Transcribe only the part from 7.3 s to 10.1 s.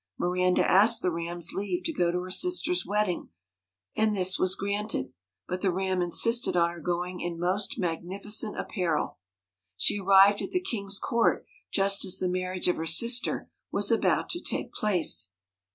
most magnificent apparel. She